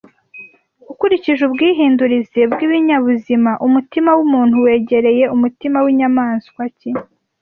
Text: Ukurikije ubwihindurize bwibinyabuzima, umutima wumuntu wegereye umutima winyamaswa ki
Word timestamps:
Ukurikije 0.91 1.41
ubwihindurize 1.47 2.41
bwibinyabuzima, 2.51 3.51
umutima 3.67 4.09
wumuntu 4.17 4.55
wegereye 4.65 5.23
umutima 5.35 5.77
winyamaswa 5.85 6.63
ki 6.77 6.89